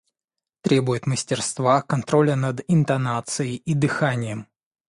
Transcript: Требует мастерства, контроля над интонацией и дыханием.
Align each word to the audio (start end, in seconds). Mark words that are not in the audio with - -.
Требует 0.63 1.05
мастерства, 1.05 1.83
контроля 1.83 2.35
над 2.35 2.61
интонацией 2.67 3.57
и 3.57 3.75
дыханием. 3.75 4.47